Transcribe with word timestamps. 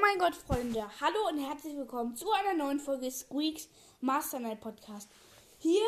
mein 0.00 0.18
Gott, 0.18 0.34
Freunde, 0.34 0.88
hallo 1.00 1.28
und 1.28 1.38
herzlich 1.38 1.76
willkommen 1.76 2.16
zu 2.16 2.30
einer 2.32 2.54
neuen 2.54 2.80
Folge 2.80 3.10
Squeaks 3.10 3.68
Master 4.00 4.40
Night 4.40 4.60
Podcast. 4.60 5.10
Hier 5.58 5.82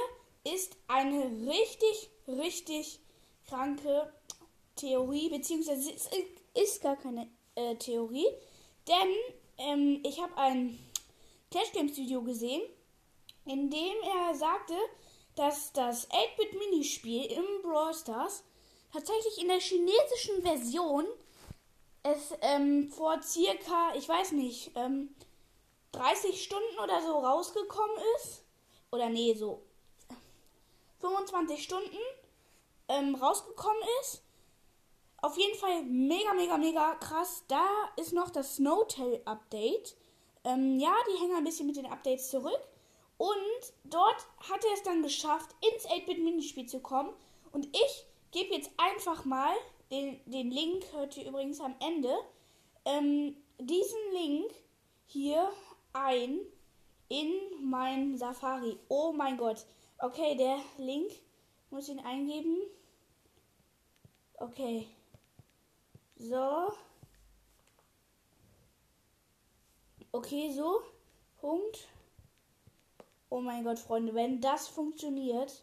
ist 0.45 0.77
eine 0.87 1.25
richtig, 1.51 2.11
richtig 2.29 3.01
kranke 3.49 4.13
Theorie, 4.77 5.31
beziehungsweise 5.31 5.93
es 5.95 6.11
ist 6.53 6.83
gar 6.83 6.97
keine 6.97 7.27
äh, 7.55 7.75
Theorie, 7.77 8.27
denn 8.87 9.15
ähm, 9.57 10.03
ich 10.05 10.21
habe 10.21 10.37
ein 10.37 10.79
Clash 11.51 11.73
Games 11.73 11.97
Video 11.97 12.23
gesehen, 12.23 12.63
in 13.47 13.71
dem 13.71 13.97
er 14.05 14.35
sagte, 14.35 14.75
dass 15.37 15.73
das 15.73 16.11
8-Bit 16.11 16.59
Minispiel 16.59 17.25
im 17.33 17.45
Brawl 17.63 17.95
Stars 17.95 18.45
tatsächlich 18.93 19.41
in 19.41 19.49
der 19.49 19.61
chinesischen 19.61 20.43
Version 20.43 21.07
es 22.03 22.35
ähm, 22.41 22.91
vor 22.91 23.23
circa, 23.23 23.95
ich 23.95 24.09
weiß 24.09 24.33
nicht, 24.33 24.73
ähm, 24.75 25.15
30 25.93 26.43
Stunden 26.43 26.79
oder 26.83 27.01
so 27.03 27.19
rausgekommen 27.19 27.97
ist. 28.17 28.45
Oder 28.91 29.09
nee, 29.09 29.35
so 29.35 29.63
25 31.01 31.63
Stunden 31.63 31.99
ähm, 32.89 33.15
rausgekommen 33.15 33.83
ist. 34.01 34.23
Auf 35.21 35.37
jeden 35.37 35.57
Fall 35.57 35.85
mega, 35.85 36.35
mega, 36.35 36.59
mega 36.59 36.95
krass. 36.97 37.45
Da 37.47 37.65
ist 37.97 38.13
noch 38.13 38.31
das 38.31 38.57
Snowtail-Update. 38.57 39.97
Ähm, 40.45 40.81
ja, 40.81 40.95
die 41.09 41.21
hängen 41.21 41.37
ein 41.37 41.45
bisschen 41.45 41.67
mit 41.67 41.77
den 41.77 41.87
Updates 41.87 42.31
zurück. 42.31 42.61
Und 43.19 43.73
dort 43.85 44.27
hat 44.51 44.65
er 44.65 44.75
es 44.75 44.83
dann 44.83 45.03
geschafft, 45.03 45.55
ins 45.73 45.87
8-Bit-Minispiel 45.87 46.67
zu 46.67 46.81
kommen. 46.81 47.11
Und 47.53 47.67
ich 47.67 48.07
gebe 48.33 48.55
jetzt 48.55 48.71
einfach 48.77 49.25
mal 49.25 49.55
den, 49.93 50.19
den 50.25 50.51
Link 50.51 50.85
hört 50.93 51.17
ihr 51.17 51.29
übrigens 51.29 51.61
am 51.61 51.75
Ende, 51.81 52.13
ähm, 52.85 53.37
diesen 53.59 53.99
Link 54.15 54.51
hier 55.07 55.53
ein 55.93 56.41
in 57.09 57.31
mein 57.61 58.17
Safari. 58.17 58.79
Oh 58.89 59.13
mein 59.13 59.37
Gott. 59.37 59.67
Okay, 59.99 60.35
der 60.35 60.59
Link 60.79 61.13
muss 61.71 61.89
ich 61.89 61.95
ihn 61.95 62.05
eingeben. 62.05 62.57
Okay. 64.37 64.89
So. 66.17 66.73
Okay, 70.11 70.53
so. 70.53 70.83
Punkt. 71.39 71.89
Oh 73.29 73.41
mein 73.41 73.65
Gott, 73.65 73.79
Freunde, 73.79 74.15
wenn 74.15 74.41
das 74.41 74.69
funktioniert. 74.69 75.63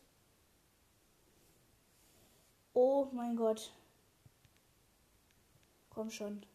Oh 2.73 3.07
mein 3.11 3.35
Gott. 3.35 3.71
Komm 5.99 6.11
schon. 6.11 6.45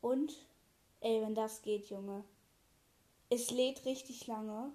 Und? 0.00 0.32
Ey, 1.00 1.20
wenn 1.20 1.34
das 1.34 1.60
geht, 1.60 1.90
Junge. 1.90 2.24
Es 3.28 3.50
lädt 3.50 3.84
richtig 3.84 4.26
lange. 4.26 4.72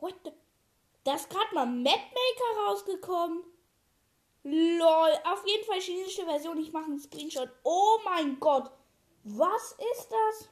What 0.00 0.14
the? 0.24 0.32
Da 1.04 1.14
ist 1.14 1.30
gerade 1.30 1.54
mal 1.54 1.66
Mapmaker 1.66 2.66
rausgekommen. 2.66 3.42
Lol, 4.42 5.12
auf 5.24 5.46
jeden 5.46 5.64
Fall 5.64 5.80
chinesische 5.80 6.24
Version. 6.26 6.58
Ich 6.58 6.72
mache 6.72 6.84
einen 6.84 7.00
Screenshot. 7.00 7.48
Oh 7.64 7.98
mein 8.04 8.38
Gott. 8.38 8.70
Was 9.24 9.72
ist 9.92 10.08
das? 10.10 10.48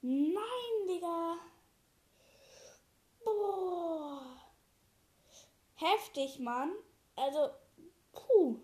Nein, 0.00 0.88
Digga. 0.88 1.36
Boah. 3.24 4.22
Heftig, 5.76 6.40
Mann. 6.40 6.72
Also, 7.14 7.50
puh. 8.12 8.58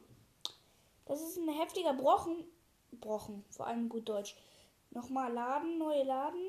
Das 1.06 1.22
ist 1.22 1.36
ein 1.36 1.48
heftiger 1.48 1.94
Brochen. 1.94 2.44
Brochen, 2.90 3.44
vor 3.50 3.68
allem 3.68 3.88
gut 3.88 4.08
Deutsch. 4.08 4.34
Nochmal 4.90 5.32
laden, 5.32 5.78
neue 5.78 6.02
laden. 6.02 6.48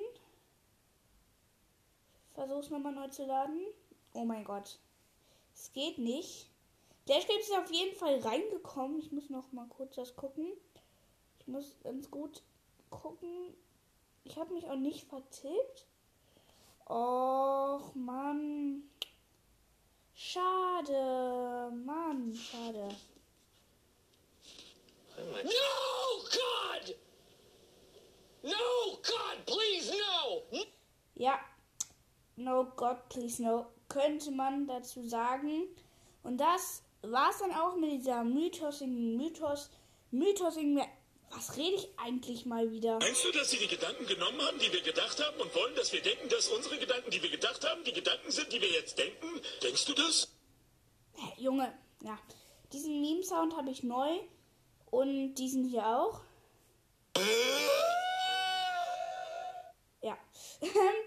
Versuch's 2.40 2.70
nochmal 2.70 2.94
neu 2.94 3.10
zu 3.10 3.26
laden. 3.26 3.68
Oh 4.14 4.24
mein 4.24 4.46
Gott. 4.46 4.80
Es 5.54 5.74
geht 5.74 5.98
nicht. 5.98 6.48
Der 7.10 7.20
Spiel 7.20 7.36
ist 7.38 7.52
auf 7.52 7.70
jeden 7.70 7.94
Fall 7.98 8.18
reingekommen. 8.20 8.98
Ich 8.98 9.12
muss 9.12 9.30
noch 9.30 9.52
mal 9.52 9.68
kurz 9.68 9.96
das 9.96 10.16
gucken. 10.16 10.48
Ich 11.42 11.48
muss 11.48 11.76
ganz 11.84 12.10
gut 12.10 12.42
gucken. 12.92 13.54
Ich 14.24 14.38
habe 14.38 14.54
mich 14.54 14.66
auch 14.70 14.78
nicht 14.78 15.06
vertippt. 15.10 15.86
Och, 16.86 17.94
Mann. 17.94 18.90
Schade. 20.16 21.74
Mann, 21.76 22.34
schade. 22.34 22.88
No, 25.18 26.24
God! 26.32 26.96
No, 28.44 28.98
God, 29.04 29.46
please, 29.46 29.92
no! 29.92 30.44
Ja, 31.16 31.38
No 32.40 32.72
God, 32.78 33.10
please 33.10 33.44
no, 33.44 33.66
könnte 33.90 34.32
man 34.32 34.66
dazu 34.66 35.04
sagen. 35.04 35.68
Und 36.24 36.38
das 36.38 36.84
war 37.02 37.30
es 37.32 37.40
dann 37.40 37.52
auch 37.52 37.76
mit 37.76 37.92
dieser 37.92 38.24
mythosigen 38.24 39.18
Mythos. 39.18 39.70
Mythosigen. 40.12 40.82
Was 41.32 41.58
rede 41.58 41.76
ich 41.76 41.90
eigentlich 41.98 42.46
mal 42.46 42.72
wieder? 42.72 42.98
Meinst 43.00 43.26
du, 43.26 43.32
dass 43.32 43.52
sie 43.52 43.58
die 43.58 43.68
Gedanken 43.68 44.06
genommen 44.08 44.42
haben, 44.42 44.58
die 44.58 44.72
wir 44.72 44.82
gedacht 44.82 45.24
haben 45.24 45.40
und 45.42 45.54
wollen, 45.54 45.76
dass 45.76 45.92
wir 45.92 46.02
denken, 46.02 46.28
dass 46.30 46.48
unsere 46.48 46.80
Gedanken, 46.80 47.12
die 47.12 47.22
wir 47.22 47.30
gedacht 47.30 47.64
haben, 47.70 47.84
die 47.84 47.94
Gedanken 47.94 48.32
sind, 48.32 48.52
die 48.52 48.62
wir 48.62 48.72
jetzt 48.72 48.98
denken? 48.98 49.28
Denkst 49.62 49.86
du 49.86 49.94
das? 49.94 50.34
Hey, 51.16 51.34
Junge, 51.44 51.72
ja. 52.02 52.18
Diesen 52.72 53.02
Meme-Sound 53.02 53.56
habe 53.58 53.70
ich 53.70 53.84
neu 53.84 54.20
und 54.92 55.36
diesen 55.36 55.66
hier 55.66 55.86
auch. 55.86 56.22
Ja. 60.02 60.18
ja, 60.62 60.72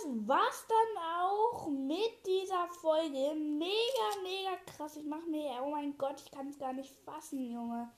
das 0.00 0.28
war's 0.28 0.66
dann 0.68 1.04
auch 1.22 1.68
mit 1.68 2.26
dieser 2.26 2.68
Folge. 2.68 3.34
Mega, 3.34 4.22
mega 4.22 4.56
krass. 4.66 4.96
Ich 4.96 5.04
mache 5.04 5.28
mir, 5.28 5.60
oh 5.62 5.70
mein 5.70 5.96
Gott, 5.98 6.20
ich 6.24 6.30
kann 6.30 6.48
es 6.48 6.58
gar 6.58 6.72
nicht 6.72 6.94
fassen, 7.04 7.50
Junge. 7.50 7.90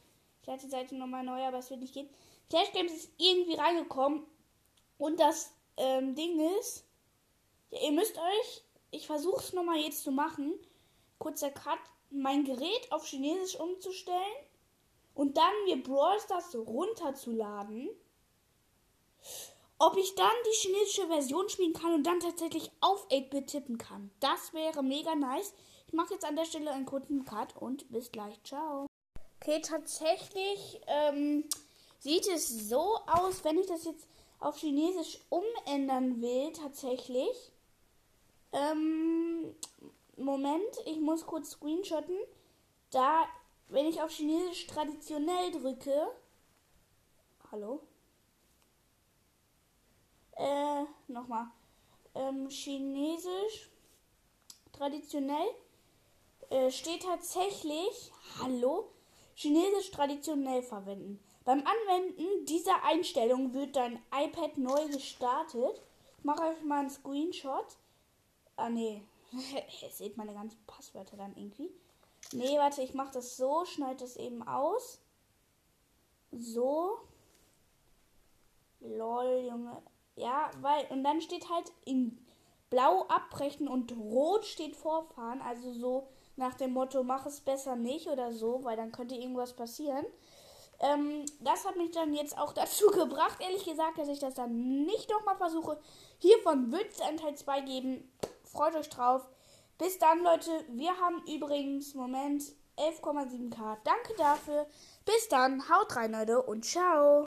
Ich 0.42 0.48
hatte 0.48 0.64
die 0.64 0.70
Seite 0.70 0.96
nochmal 0.96 1.24
neu, 1.24 1.42
aber 1.42 1.58
es 1.58 1.70
wird 1.70 1.80
nicht 1.80 1.94
gehen. 1.94 2.08
Clash 2.50 2.72
Games 2.72 2.92
ist 2.92 3.12
irgendwie 3.18 3.54
reingekommen. 3.54 4.24
Und 4.98 5.20
das 5.20 5.54
ähm, 5.76 6.14
Ding 6.14 6.40
ist, 6.58 6.84
ja, 7.70 7.81
ihr 7.81 7.93
müsst 7.93 8.19
euch, 8.19 8.64
ich 8.90 9.06
versuche 9.06 9.40
es 9.40 9.52
nochmal 9.52 9.78
jetzt 9.78 10.02
zu 10.02 10.10
machen, 10.10 10.52
kurzer 11.19 11.50
Cut, 11.50 11.78
mein 12.10 12.44
Gerät 12.44 12.90
auf 12.90 13.06
Chinesisch 13.06 13.58
umzustellen 13.58 14.19
und 15.14 15.37
dann 15.37 15.52
mir 15.64 15.82
Brawl 15.82 16.20
Stars 16.20 16.55
runterzuladen 16.55 17.88
ob 19.82 19.96
ich 19.96 20.14
dann 20.14 20.31
die 20.46 20.56
chinesische 20.56 21.08
Version 21.08 21.49
spielen 21.49 21.73
kann 21.73 21.93
und 21.93 22.05
dann 22.05 22.20
tatsächlich 22.20 22.70
auf 22.81 23.11
8-Bit 23.11 23.49
tippen 23.49 23.79
kann. 23.79 24.12
Das 24.20 24.52
wäre 24.52 24.81
mega 24.81 25.17
nice. 25.17 25.52
Ich 25.88 25.93
mache 25.93 26.14
jetzt 26.14 26.25
an 26.25 26.37
der 26.37 26.44
Stelle 26.44 26.70
einen 26.70 26.87
kurzen 26.87 27.25
Cut 27.25 27.56
und 27.56 27.90
bis 27.90 28.12
gleich. 28.12 28.40
Ciao. 28.44 28.87
Okay, 29.40 29.61
tatsächlich 29.61 30.81
ähm, 30.87 31.44
sieht 31.99 32.29
es 32.29 32.69
so 32.69 32.96
aus, 33.08 33.43
wenn 33.43 33.58
ich 33.58 33.67
das 33.67 33.82
jetzt 33.82 34.06
auf 34.38 34.56
Chinesisch 34.56 35.19
umändern 35.31 36.23
will, 36.23 36.52
tatsächlich. 36.52 37.50
Ähm, 38.52 39.52
Moment, 40.17 40.76
ich 40.87 41.00
muss 41.00 41.26
kurz 41.26 41.50
screenshotten. 41.50 42.19
Da, 42.93 43.25
wenn 43.67 43.87
ich 43.87 44.00
auf 44.00 44.12
Chinesisch 44.12 44.69
traditionell 44.69 45.50
drücke. 45.50 46.06
Hallo? 47.50 47.81
Äh, 50.43 50.87
nochmal. 51.06 51.47
ähm, 52.17 52.49
Chinesisch 52.49 53.71
traditionell 54.73 55.47
äh, 56.50 56.69
steht 56.69 57.05
tatsächlich, 57.05 58.11
hallo, 58.41 58.89
Chinesisch 59.37 59.93
traditionell 59.93 60.65
verwenden. 60.65 61.23
Beim 61.44 61.61
Anwenden 61.65 62.44
dieser 62.47 62.83
Einstellung 62.83 63.55
wird 63.55 63.77
dein 63.77 64.03
iPad 64.12 64.59
neu 64.59 64.89
gestartet. 64.89 65.81
Ich 66.19 66.25
mache 66.25 66.43
euch 66.43 66.62
mal 66.65 66.81
einen 66.81 66.91
Screenshot. 66.91 67.77
Ah, 68.56 68.69
nee. 68.69 69.03
Ihr 69.33 69.91
seht 69.91 70.17
meine 70.17 70.35
ganzen 70.35 70.59
Passwörter 70.67 71.17
dann 71.17 71.37
irgendwie. 71.37 71.71
Nee, 72.33 72.59
warte, 72.59 72.83
ich 72.83 72.94
mache 72.94 73.12
das 73.12 73.37
so, 73.37 73.65
schneide 73.65 74.00
das 74.00 74.17
eben 74.17 74.43
aus. 74.43 75.00
So. 76.33 76.99
Lol, 78.81 79.44
Junge. 79.49 79.83
Ja, 80.17 80.50
weil, 80.61 80.87
und 80.91 81.05
dann 81.05 81.20
steht 81.20 81.49
halt 81.49 81.73
in 81.85 82.19
blau 82.70 83.05
abbrechen 83.09 83.69
und 83.69 83.93
rot 83.93 84.47
steht 84.47 84.76
vorfahren. 84.76 85.41
Also 85.43 85.73
so 85.73 86.09
nach 86.37 86.55
dem 86.55 86.73
Motto, 86.73 87.03
mach 87.03 87.26
es 87.26 87.41
besser 87.41 87.76
nicht 87.76 88.09
oder 88.09 88.32
so, 88.32 88.64
weil 88.64 88.76
dann 88.76 88.93
könnte 88.93 89.14
irgendwas 89.14 89.55
passieren. 89.55 90.06
Ähm, 90.81 91.25
das 91.41 91.64
hat 91.64 91.76
mich 91.76 91.93
dann 91.93 92.12
jetzt 92.12 92.37
auch 92.37 92.53
dazu 92.55 92.87
gebracht, 92.87 93.38
ehrlich 93.41 93.64
gesagt, 93.64 93.99
dass 93.99 94.09
ich 94.09 94.19
das 94.19 94.35
dann 94.35 94.85
nicht 94.85 95.11
nochmal 95.11 95.37
versuche. 95.37 95.79
Hiervon 96.19 96.73
wird 96.73 96.91
es 96.93 97.00
einen 97.00 97.19
Teil 97.19 97.35
2 97.35 97.61
geben. 97.61 98.11
Freut 98.44 98.75
euch 98.75 98.88
drauf. 98.88 99.29
Bis 99.79 99.99
dann, 99.99 100.23
Leute. 100.23 100.50
Wir 100.69 100.97
haben 100.99 101.23
übrigens, 101.26 101.94
Moment, 101.94 102.43
11,7k. 102.76 103.79
Danke 103.85 104.15
dafür. 104.17 104.67
Bis 105.05 105.29
dann. 105.29 105.69
Haut 105.69 105.97
rein, 105.97 106.12
Leute. 106.12 106.43
Und 106.43 106.65
ciao. 106.65 107.26